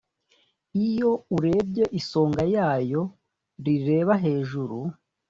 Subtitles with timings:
[0.85, 3.01] iyo urebye isonga yayo
[3.65, 4.77] rireba hejuru,